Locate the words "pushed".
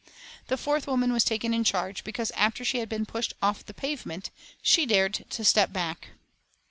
3.05-3.33